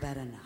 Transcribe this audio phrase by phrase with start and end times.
[0.00, 0.38] better now.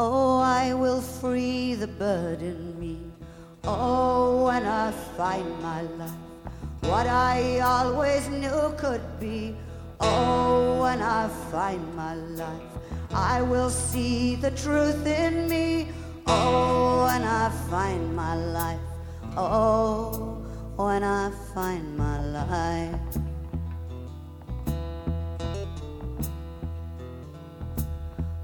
[0.00, 2.98] Oh, I will free the bird in me.
[3.64, 6.27] Oh, when I find my life,
[6.88, 9.54] what I always knew could be.
[10.00, 12.72] Oh, when I find my life,
[13.12, 15.88] I will see the truth in me.
[16.26, 18.80] Oh, when I find my life.
[19.36, 20.42] Oh,
[20.76, 23.00] when I find my life.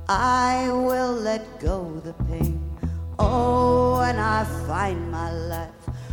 [0.06, 2.60] I will let go the pain.
[3.18, 5.70] Oh, when I find my life,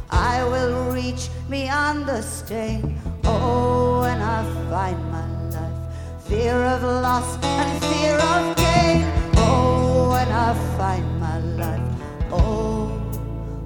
[0.10, 2.82] I will reach beyond the stain.
[3.26, 5.80] Oh, when I find my life,
[6.28, 9.04] fear of loss and fear of gain.
[9.36, 11.88] Oh, when I find my life,
[12.32, 12.88] oh,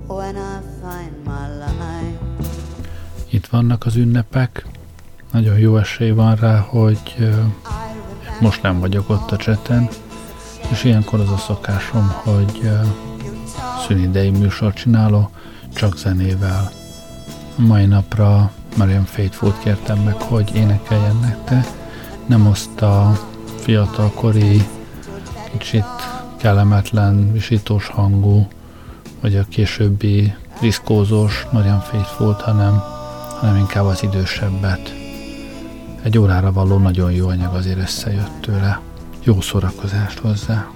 [0.07, 2.19] when I find my life.
[3.29, 4.65] Itt vannak az ünnepek,
[5.31, 7.29] nagyon jó esély van rá, hogy
[8.39, 9.89] most nem vagyok ott a cseten,
[10.71, 12.69] és ilyenkor az a szokásom, hogy
[13.87, 15.29] szünidei műsor csináló,
[15.73, 16.71] csak zenével.
[17.57, 21.65] Mai napra Marian Faithful kértem meg, hogy énekeljen nekte.
[22.25, 23.19] Nem azt a
[23.59, 24.67] fiatalkori,
[25.51, 25.85] kicsit
[26.37, 28.47] kellemetlen, visítós hangú,
[29.21, 32.83] vagy a későbbi diszkózós Marian Faithful, hanem,
[33.39, 34.93] hanem inkább az idősebbet.
[36.01, 38.79] Egy órára való nagyon jó anyag azért összejött tőle.
[39.23, 40.74] Jó szórakozást hozzá!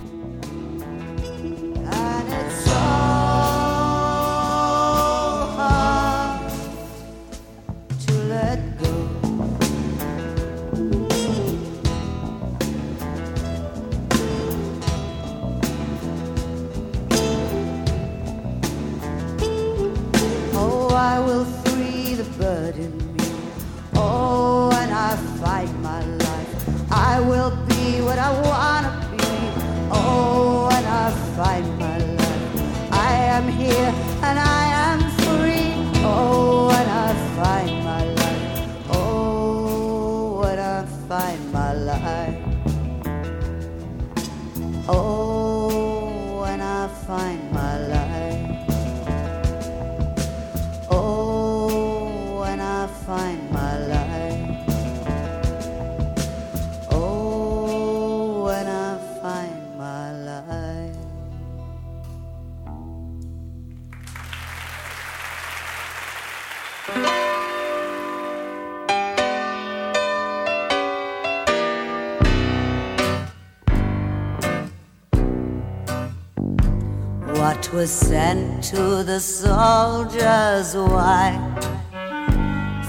[77.79, 81.63] Was sent to the soldiers wife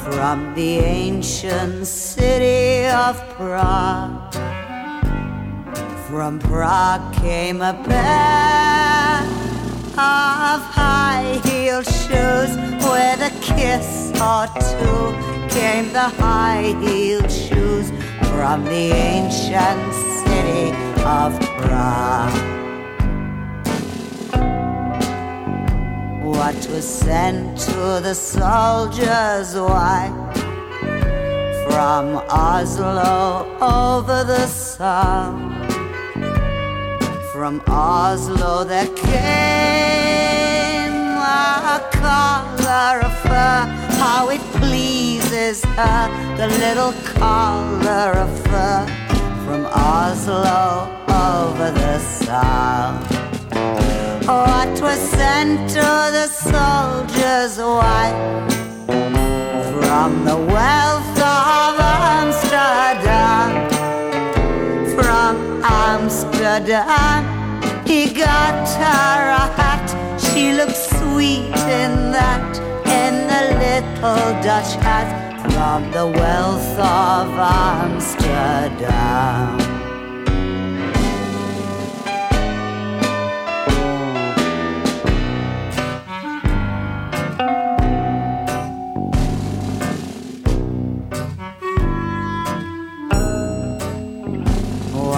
[0.03, 4.35] from the ancient city of Prague.
[6.09, 9.21] From Prague came a pair
[9.93, 12.51] of high heeled shoes
[12.91, 15.03] with a kiss or two.
[15.55, 17.93] Came the high heeled shoes
[18.33, 20.73] from the ancient city
[21.05, 22.70] of Prague.
[26.41, 30.15] What was sent to the soldiers' wife
[31.67, 35.53] from Oslo over the sun.
[37.31, 40.95] From Oslo there came
[41.69, 43.61] a collar of fur,
[44.01, 46.09] how it pleases her,
[46.39, 48.87] the little collar of fur
[49.45, 54.00] from Oslo over the sun.
[54.27, 58.53] What was sent to the soldiers' wife
[59.81, 61.81] from the wealth of
[62.21, 63.69] Amsterdam?
[64.95, 67.25] From Amsterdam,
[67.87, 69.89] he got her a hat.
[70.21, 75.09] She looked sweet in that, in the little Dutch hat
[75.51, 77.29] from the wealth of
[77.89, 79.60] Amsterdam.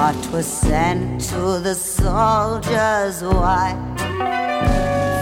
[0.03, 4.01] What was sent to the soldiers' wife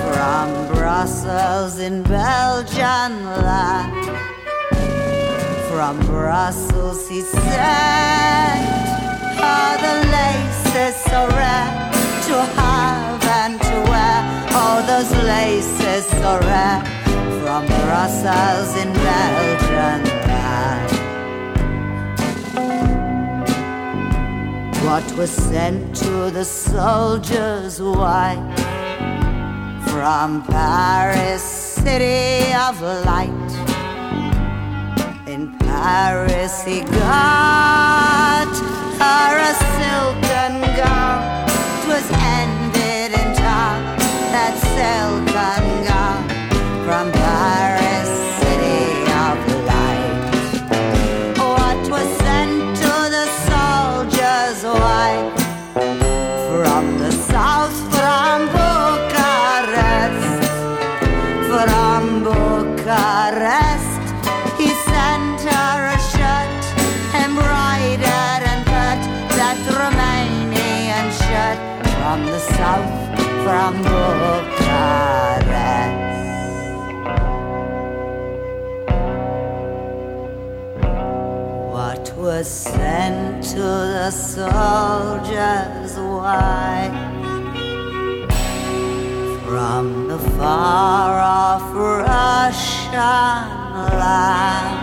[0.08, 3.12] from Brussels in Belgian
[3.44, 3.92] land.
[5.68, 8.62] From Brussels he sent
[9.48, 11.68] all the laces so rare
[12.28, 14.18] to have and to wear.
[14.60, 16.80] All those laces so rare
[17.42, 20.29] from Brussels in Belgium
[24.90, 28.58] What was sent to the soldiers' wife
[29.86, 33.50] from Paris, city of light.
[35.28, 38.48] In Paris, he got
[39.00, 39.69] a
[82.40, 85.94] was sent to the soldier's.
[85.98, 86.96] Wife
[89.44, 92.94] from the far off Russian
[94.00, 94.78] land?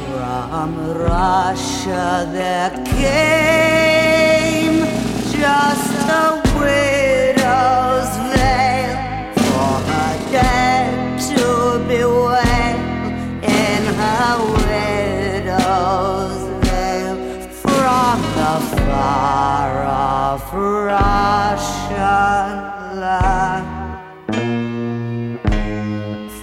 [0.00, 4.78] From Russia there came
[5.40, 5.92] just
[6.22, 6.26] a
[6.58, 8.96] widow's veil
[9.44, 11.44] for her dead to
[11.86, 12.85] bewail
[18.60, 21.98] far off Russian
[23.00, 23.66] land.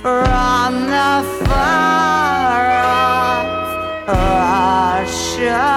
[0.01, 1.13] From the
[1.45, 5.72] far off Russian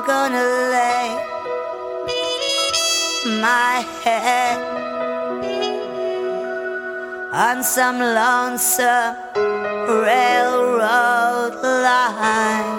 [0.00, 1.08] I'm gonna lay
[3.42, 4.58] my head
[7.34, 9.16] on some lonesome
[10.08, 11.54] railroad
[11.84, 12.78] line.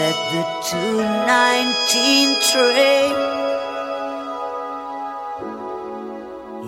[0.00, 3.14] Let the 219 train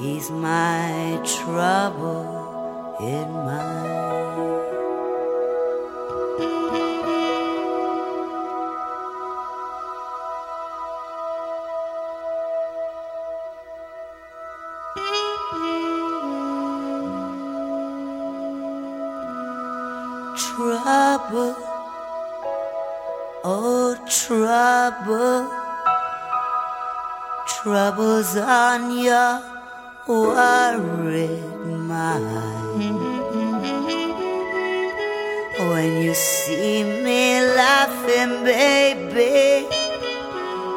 [0.01, 2.23] ease my trouble
[3.01, 4.30] in mind.
[21.31, 21.55] Trouble,
[23.45, 25.49] oh trouble,
[27.47, 29.41] troubles on your
[30.09, 31.45] worried
[31.87, 32.99] mind.
[35.71, 39.69] When you see me laughing, baby,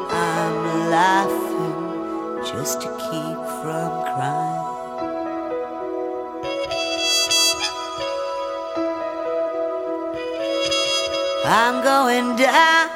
[0.08, 2.93] I'm laughing just to
[11.46, 12.88] I'm going down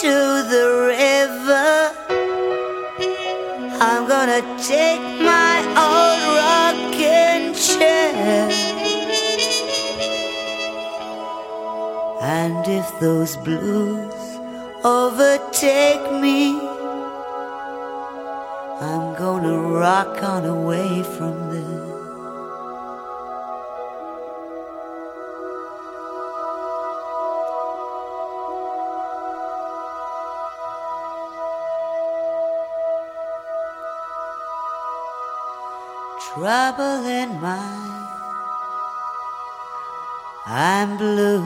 [0.00, 0.14] to
[0.52, 1.90] the river.
[3.80, 8.48] I'm gonna take my old rocking chair.
[12.22, 14.14] And if those blues
[14.84, 16.56] overtake me,
[18.80, 21.45] I'm gonna rock on away from
[36.36, 38.08] trouble in mind.
[40.44, 41.40] I'm blue.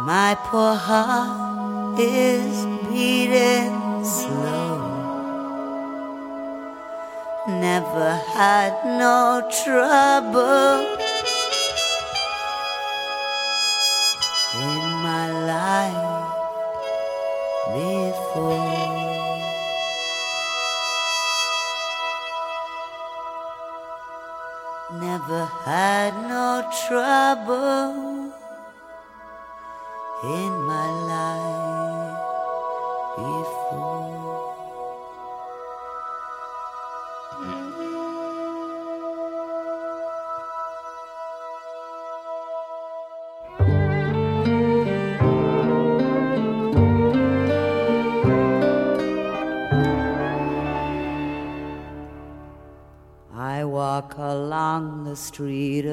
[0.00, 4.78] My poor heart is beating slow.
[7.46, 11.07] Never had no trouble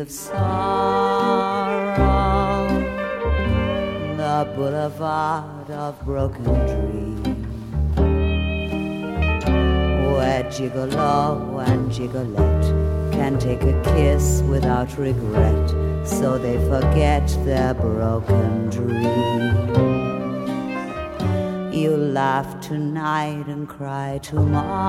[0.05, 1.97] of sorrow,
[4.17, 7.25] the boulevard of broken dreams,
[10.15, 12.65] where gigolo and gigolette
[13.11, 15.69] can take a kiss without regret,
[16.05, 19.77] so they forget their broken dreams.
[21.75, 24.84] You laugh tonight and cry tomorrow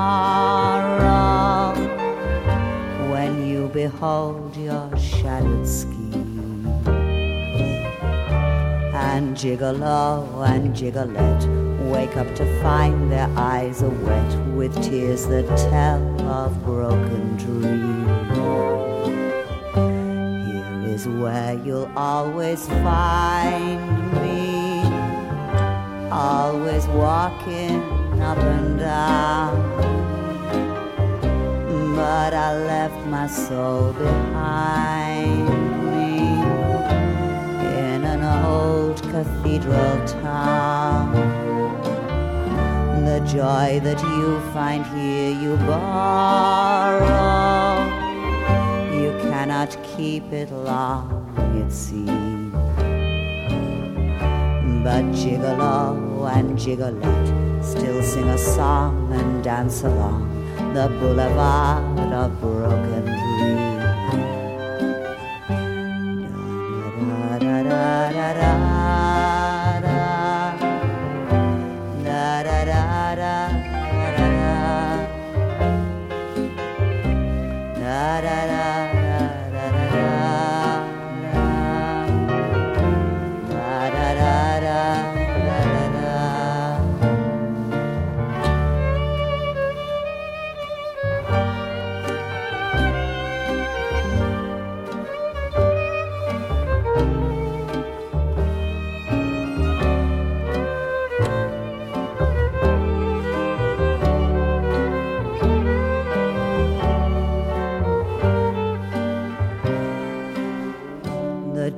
[9.16, 11.46] And gigolo oh, and gigolette
[11.90, 18.36] wake up to find their eyes are wet with tears that tell of broken dreams.
[20.46, 24.82] Here is where you'll always find me,
[26.10, 27.80] always walking
[28.20, 29.95] up and down
[31.96, 35.48] but I left my soul behind
[35.92, 36.18] me
[37.88, 41.14] in an old cathedral town.
[43.06, 47.06] The joy that you find here you borrow.
[49.00, 52.52] You cannot keep it long, it seems.
[54.84, 60.35] But gigolo and gigolette still sing a song and dance along
[60.76, 63.75] the boulevard of broken dreams.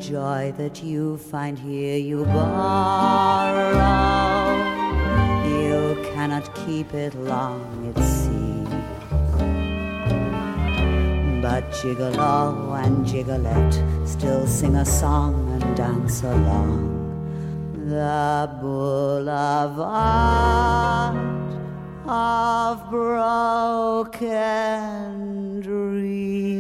[0.08, 3.68] Joy that you find here you borrow.
[5.46, 8.70] You cannot keep it long, it seems.
[11.42, 16.96] But Gigolo and Gigolette still sing a song and dance along
[17.74, 19.88] the boulevard
[22.06, 24.20] of broken
[25.60, 26.57] dreams.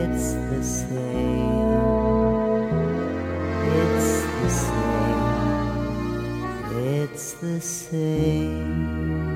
[0.00, 1.82] It's the same.
[3.80, 5.22] It's the same.
[7.00, 9.31] It's the same.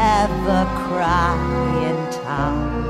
[0.00, 1.36] I never cry
[1.88, 2.86] in town.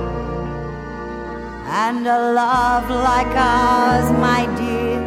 [1.66, 5.00] And a love like ours, my dear,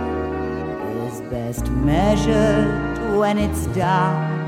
[1.05, 4.41] is best measured when it's down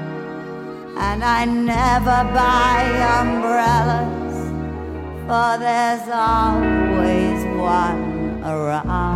[0.97, 2.79] and I never buy
[3.19, 4.35] umbrellas,
[5.27, 9.12] for there's always one around.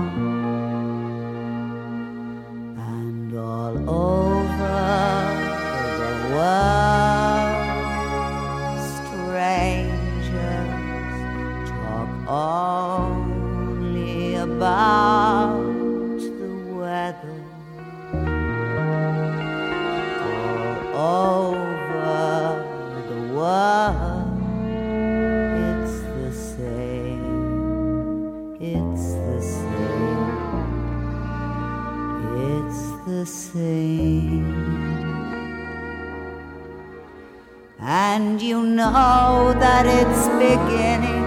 [37.79, 41.23] And you know that it's beginning,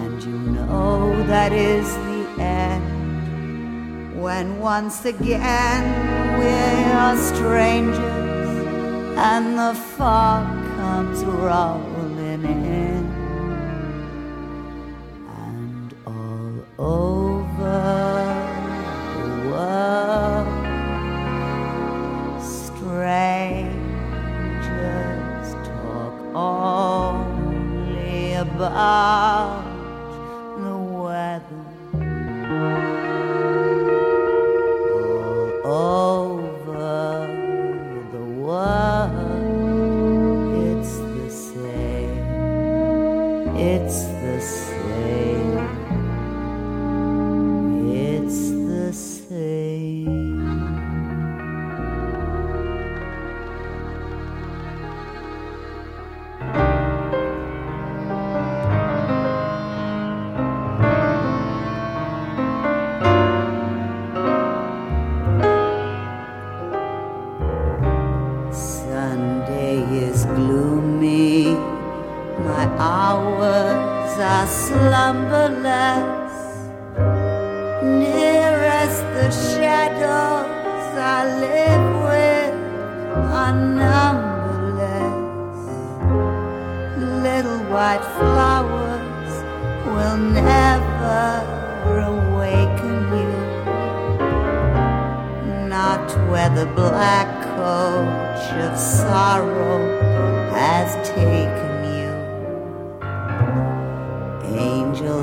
[0.00, 4.22] and you know that is the end.
[4.22, 7.98] When once again we're strangers
[9.18, 11.89] and the fog comes rolling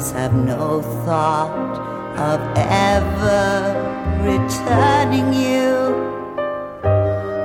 [0.07, 1.77] angels have no thought
[2.17, 3.73] of ever
[4.21, 5.95] returning you.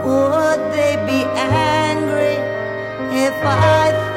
[0.05, 2.37] Would they be angry
[3.17, 4.12] if I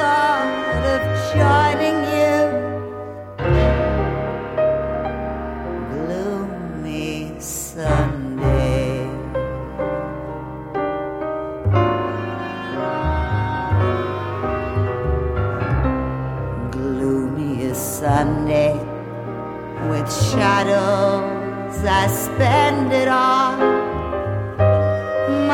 [20.35, 23.55] shadows, I spend it all.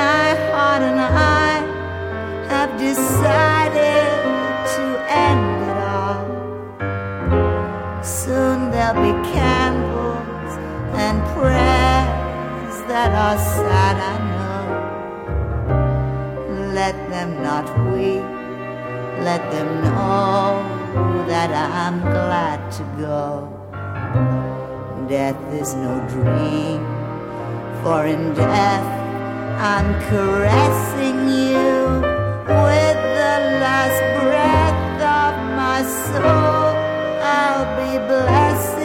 [0.01, 1.61] My heart and I
[2.49, 4.09] have decided
[4.73, 4.83] to
[5.27, 6.25] end it all.
[8.03, 10.51] Soon there'll be candles
[11.05, 14.61] and prayers that are sad, I know.
[16.79, 18.27] Let them not weep,
[19.29, 20.41] let them know
[21.27, 23.60] that I'm glad to go.
[25.11, 26.79] Death is no dream,
[27.83, 28.87] for in death
[29.59, 31.99] I'm caressing you
[32.47, 36.71] with the last breath of my soul.
[37.19, 38.80] I'll be blessing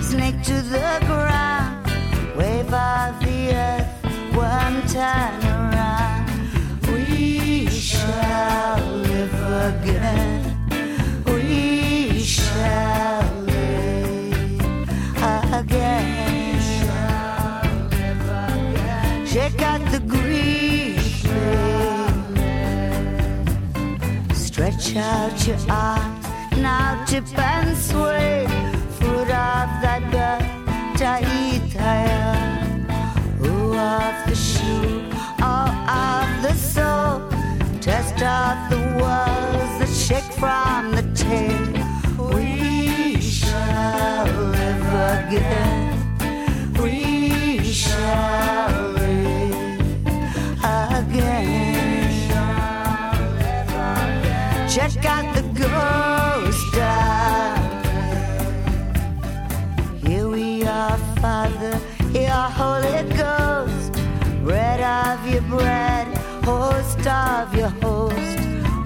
[0.00, 1.86] snake to the ground.
[2.36, 3.88] Wave of the earth,
[4.34, 6.30] one turn around.
[6.88, 9.34] We shall live
[9.70, 10.42] again.
[11.26, 14.60] We shall live
[15.60, 16.14] again.
[19.26, 20.98] Check out the green.
[24.34, 28.63] Stretch out your arms, now tip and sway.
[29.24, 30.44] Fruit of that bird,
[30.98, 32.36] taitaya.
[33.38, 35.00] Who of the shoe,
[35.42, 37.30] of the soul.
[37.80, 41.72] Test of the walls that shake from the tail.
[42.36, 45.96] We shall live again.
[46.82, 48.83] We shall
[62.54, 63.92] Holy Ghost.
[64.44, 66.06] Bread of your bread,
[66.44, 68.38] host of your host.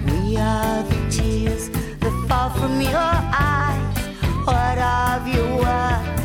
[0.07, 3.97] We are the tears that fall from your eyes.
[4.45, 6.18] What of your word,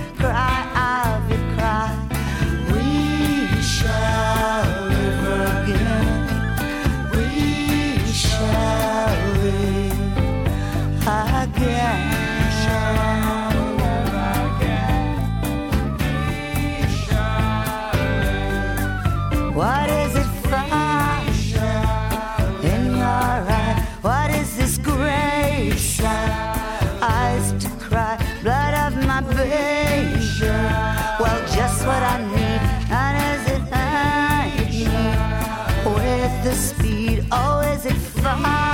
[31.20, 37.26] Well, just what I need, and is it hide me with the speed?
[37.30, 38.73] Oh, is it fire?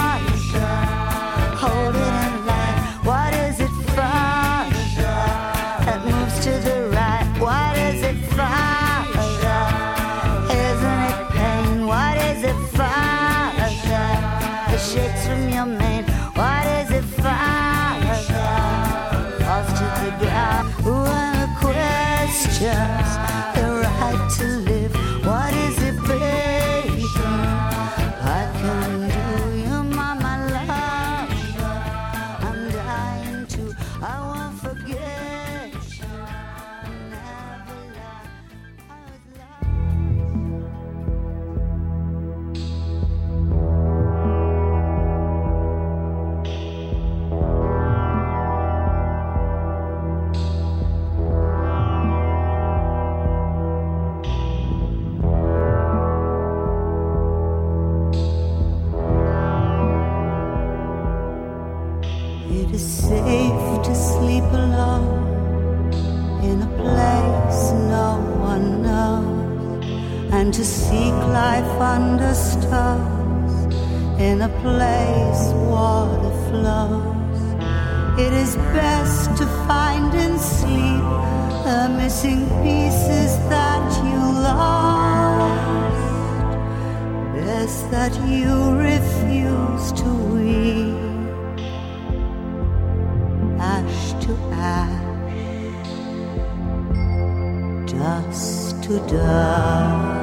[97.90, 100.20] Dust to dust.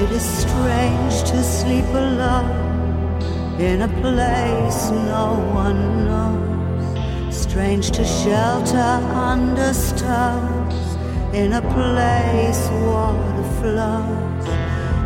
[0.00, 3.20] It is strange to sleep alone
[3.60, 7.36] in a place no one knows.
[7.36, 8.92] Strange to shelter
[9.30, 10.96] under stars
[11.34, 14.46] in a place water flows.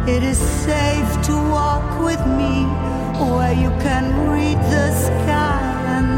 [0.09, 2.65] It is safe to walk with me
[3.35, 5.52] where you can read the sky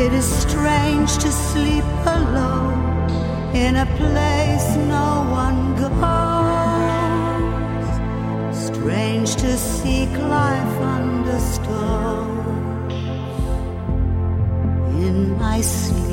[0.00, 3.10] It is strange to sleep alone
[3.54, 5.90] in a place no one goes.
[8.66, 12.94] Strange to seek life under stones
[15.04, 16.09] in my sleep.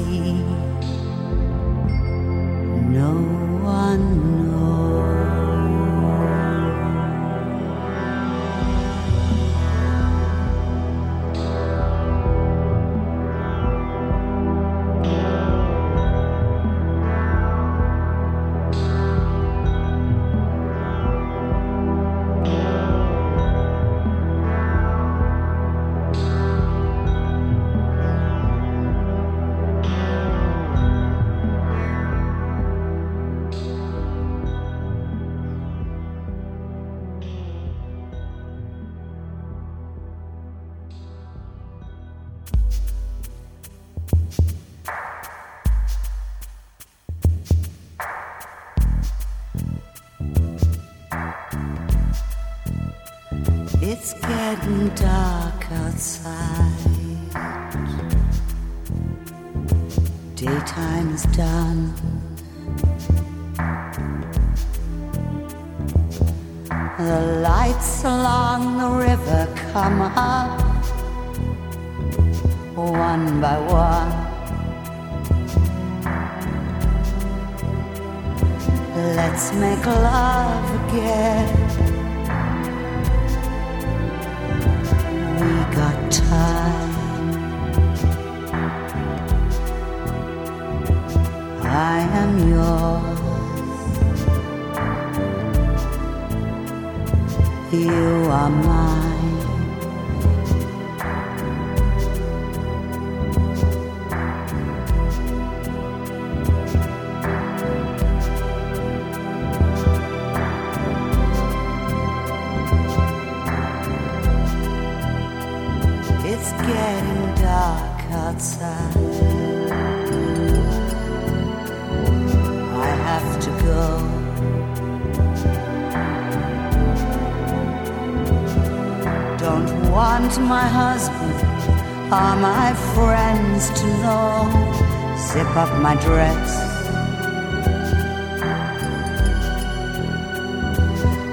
[135.57, 136.49] Up my dress.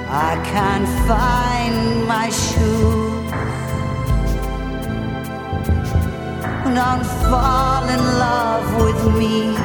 [0.09, 3.31] I can't find my shoes.
[6.75, 9.64] Don't fall in love with me.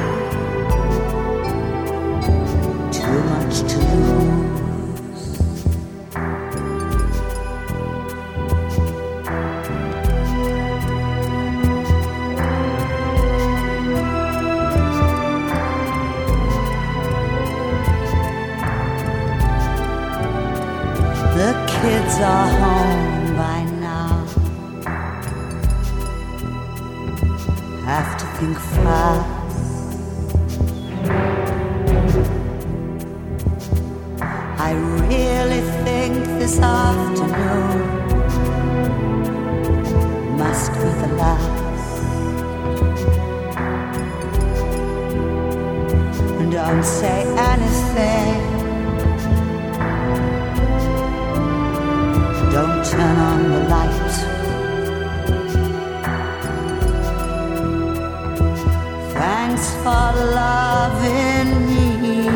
[59.82, 62.28] For loving me.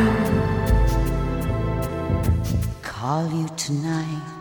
[2.83, 4.34] Call you tonight.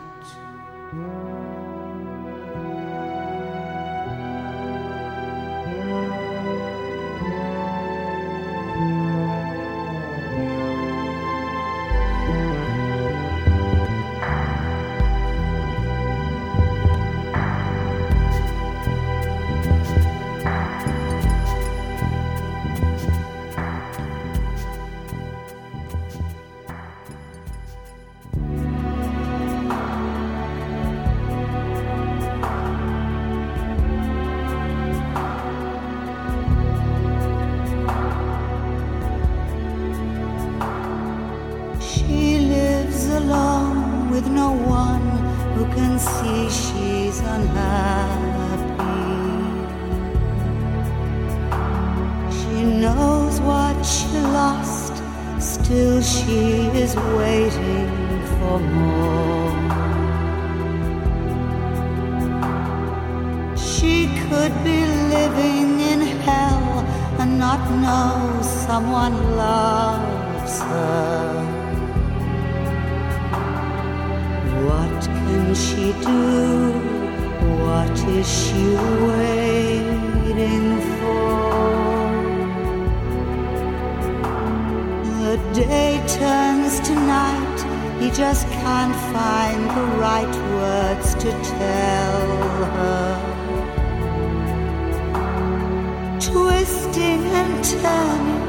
[97.06, 98.42] And turning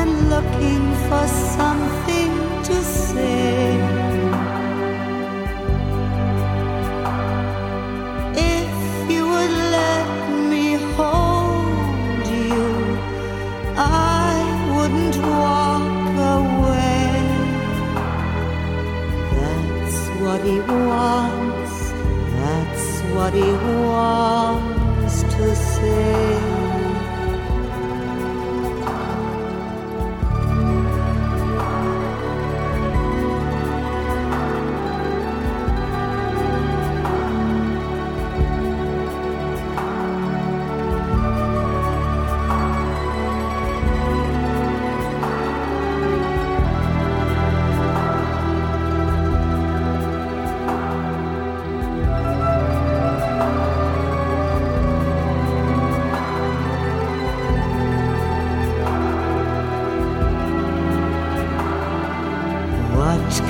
[0.00, 1.26] and looking for
[1.56, 2.32] something
[2.68, 3.76] to say.
[8.36, 10.08] If you would let
[10.50, 12.62] me hold you,
[13.76, 14.34] I
[14.74, 17.08] wouldn't walk away.
[19.38, 21.74] That's what he wants,
[22.36, 23.50] that's what he
[23.88, 24.73] wants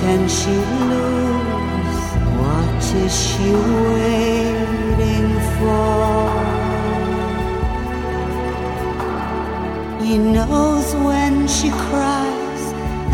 [0.04, 0.54] can she
[0.90, 2.02] lose?
[2.40, 3.48] What is she
[3.96, 6.12] waiting for?
[10.04, 12.62] He knows when she cries,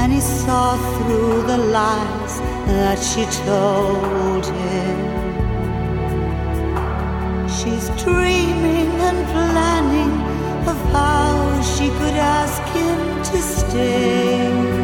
[0.01, 2.35] and he saw through the lies
[2.75, 4.99] that she told him.
[7.57, 10.13] She's dreaming and planning
[10.73, 11.35] of how
[11.73, 12.99] she could ask him
[13.31, 14.80] to stay.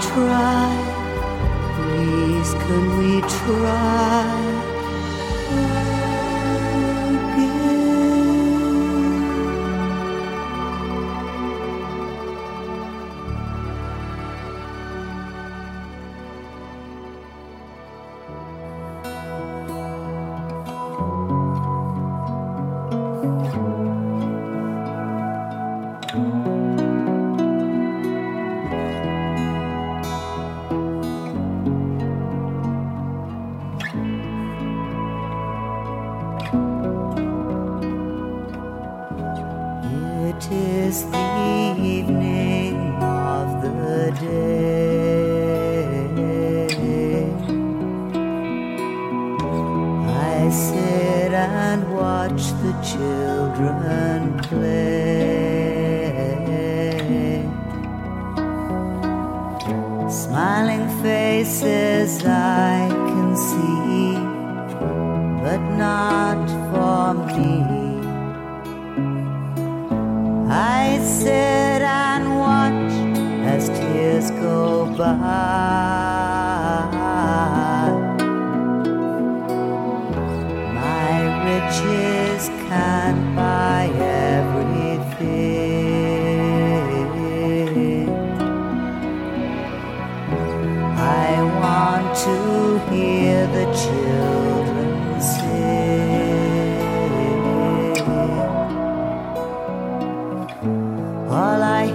[0.00, 0.70] Try?
[1.76, 4.33] Please, can we try?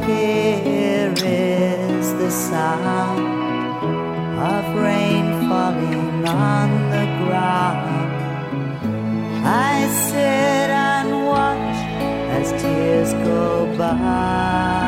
[0.10, 3.20] here is the sound
[4.53, 8.12] of rain falling on the ground.
[9.45, 11.78] I sit and watch
[12.38, 14.78] as tears go by.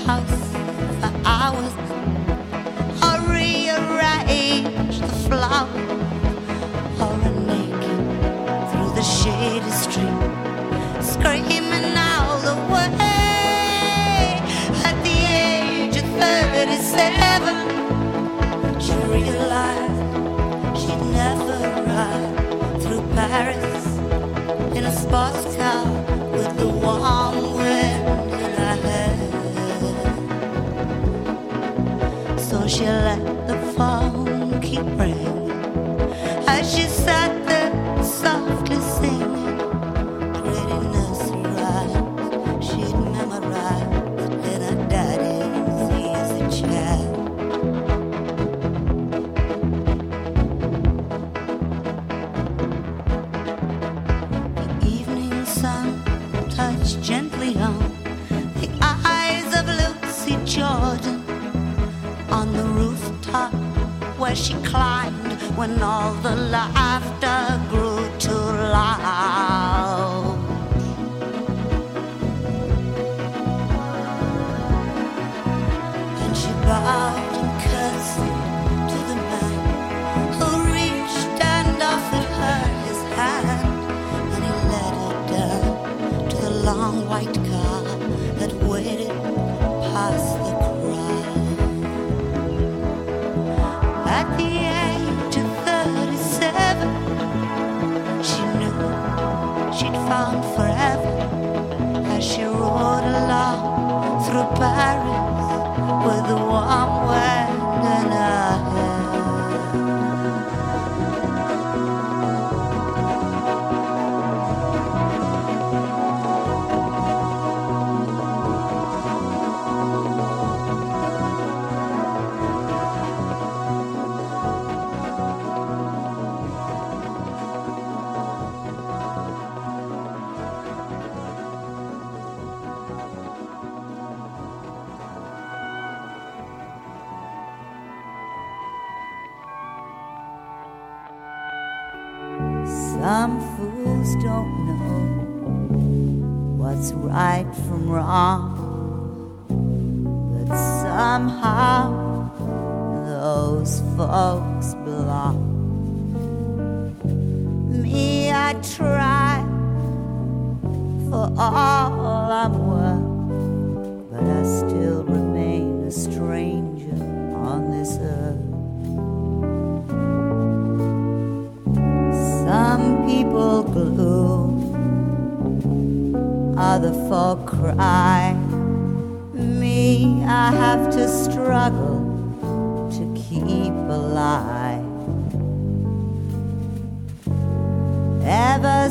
[0.00, 0.52] house
[1.00, 1.72] for hours.
[3.06, 6.00] Or rearrange the flowers
[7.00, 8.00] or run naked
[8.70, 10.22] through the shady street
[11.02, 14.40] screaming all the way.
[14.88, 15.16] At the
[15.46, 20.00] age of 37 she realized
[20.80, 21.58] she'd never
[21.90, 22.34] ride
[22.82, 23.84] through Paris
[24.76, 25.73] in a sports car.
[34.74, 35.33] keep breathing.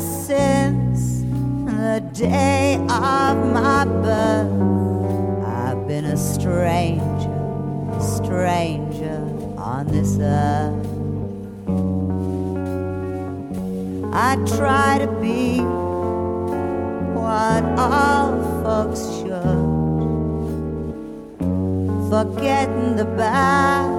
[0.00, 1.22] since
[1.66, 7.30] the day of my birth, I've been a stranger,
[8.00, 9.22] stranger
[9.56, 10.86] on this earth.
[14.12, 15.60] I try to be
[17.14, 19.64] what all folks should,
[22.10, 23.90] forgetting the bad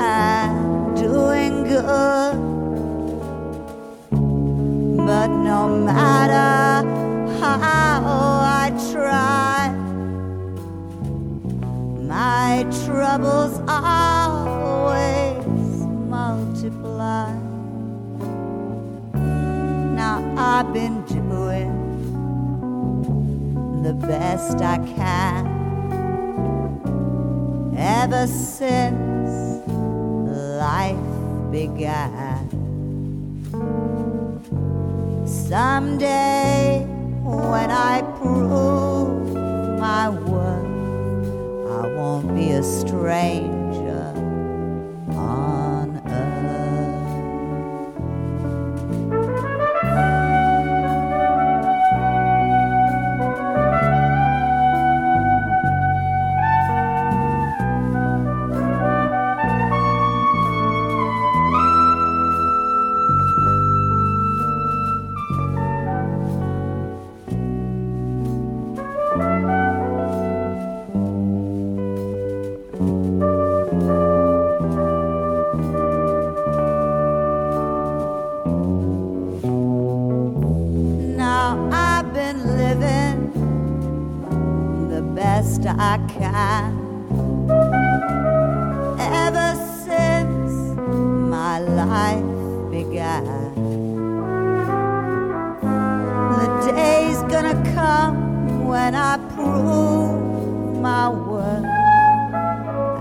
[0.00, 2.49] and doing good
[5.10, 6.86] but no matter
[7.40, 8.00] how
[8.62, 9.68] I try,
[12.14, 15.44] my troubles always
[16.16, 17.32] multiply.
[20.00, 21.72] Now I've been doing
[23.82, 25.42] the best I can
[27.76, 29.32] ever since
[30.64, 31.10] life
[31.50, 32.29] began.
[35.50, 36.86] Someday,
[37.24, 39.34] when I prove
[39.80, 41.26] my worth,
[41.72, 43.59] I won't be a stranger.
[85.60, 86.88] best I can.
[88.98, 89.54] Ever
[89.84, 92.24] since my life
[92.70, 93.24] began,
[96.38, 101.64] the day's gonna come when I prove my worth,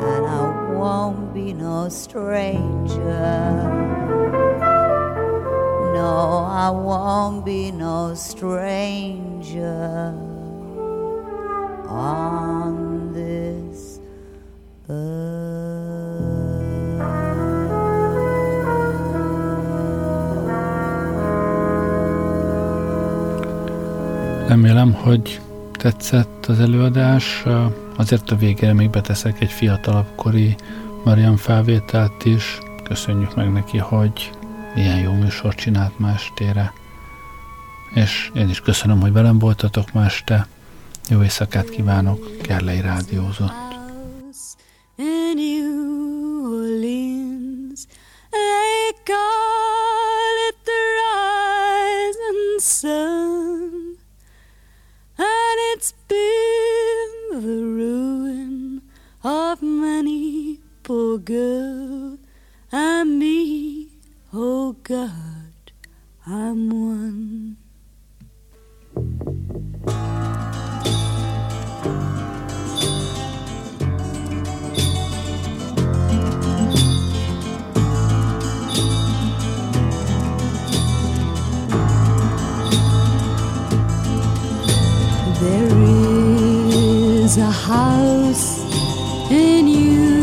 [0.04, 3.70] and I won't be no stranger.
[5.94, 10.29] No, I won't be no stranger.
[12.00, 14.00] On this.
[24.48, 25.42] Remélem, hogy
[25.72, 27.44] tetszett az előadás.
[27.98, 30.56] Azért a végére még beteszek egy fiatalabb kori
[31.04, 32.60] Marian felvételt is.
[32.84, 34.32] Köszönjük meg neki, hogy
[34.76, 36.74] ilyen jó műsor csinált ma estére.
[37.94, 40.48] És én is köszönöm, hogy velem voltatok ma este.
[41.10, 43.70] Jó éjszakát kívánok, Gerlei Rádiózott.
[61.30, 62.18] girl
[62.72, 63.86] and me.
[64.34, 65.72] Oh God,
[66.26, 67.59] I'm one.
[85.40, 85.72] There
[87.24, 88.60] is a house
[89.32, 90.19] in New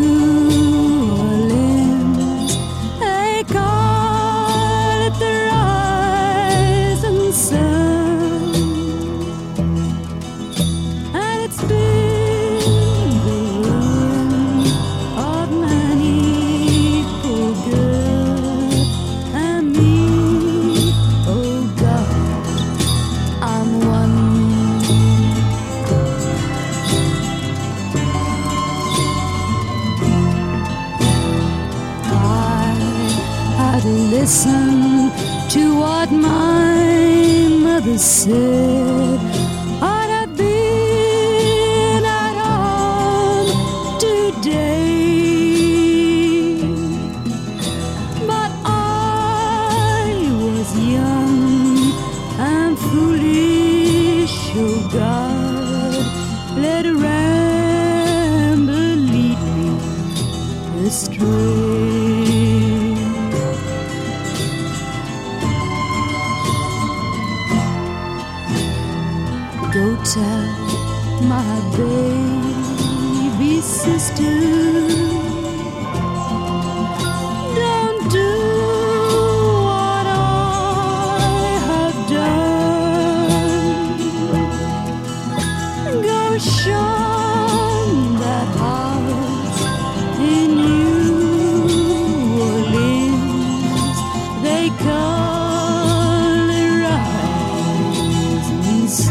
[37.96, 38.75] my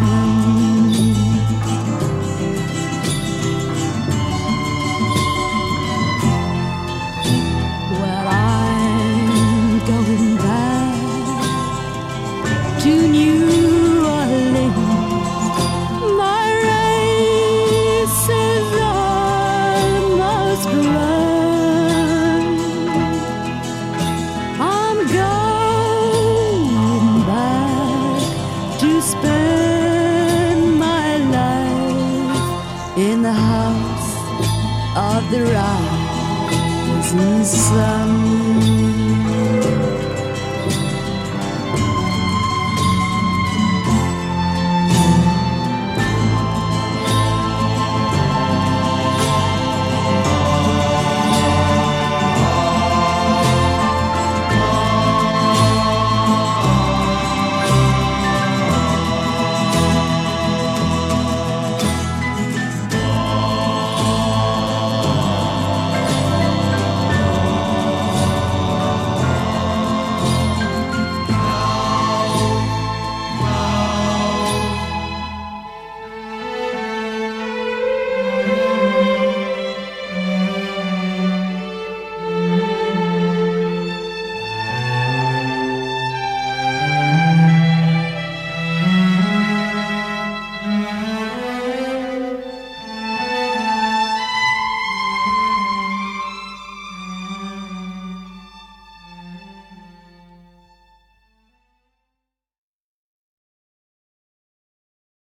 [0.02, 0.25] rising